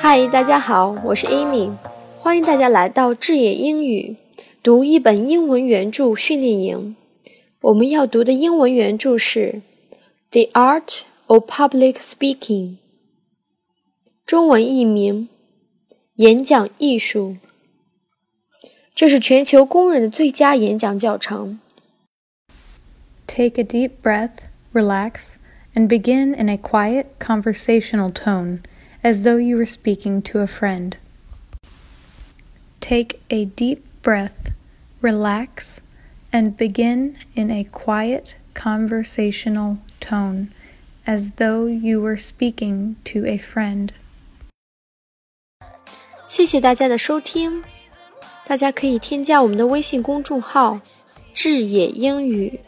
[0.00, 1.70] 嗨，大家好，我是 Amy，
[2.18, 4.16] 欢迎大家来到智野英语
[4.62, 6.96] 读一本英文原着训练营。
[7.60, 9.60] 我们要读的英文原着是《
[10.30, 12.76] The Art of Public Speaking》，
[14.24, 15.28] 中文译名《
[16.14, 17.36] 演讲艺术》。
[18.94, 21.60] 这是全球公认的最佳演讲教程。
[23.26, 24.30] Take a deep breath,
[24.72, 25.34] relax,
[25.74, 28.60] and begin in a quiet conversational tone
[29.02, 30.96] as though you were speaking to a friend.
[32.80, 34.54] Take a deep breath,
[35.00, 35.80] relax,
[36.32, 40.48] and begin in a quiet conversational tone
[41.06, 43.90] as though you were speaking to a friend.
[46.28, 47.62] 谢谢大家的收听，
[48.44, 50.82] 大家可以添加我们的微信公众号“
[51.32, 52.60] 智野英语”。